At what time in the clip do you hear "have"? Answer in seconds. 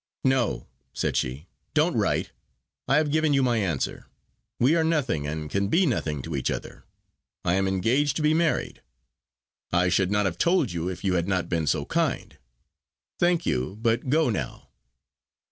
2.95-3.11, 10.25-10.39